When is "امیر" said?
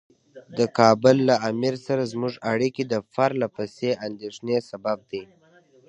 1.49-1.75